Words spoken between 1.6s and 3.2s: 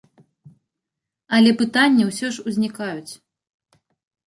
пытанні ўсё ж узнікаюць.